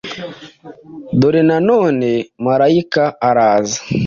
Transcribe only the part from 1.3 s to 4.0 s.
na none marayika araza,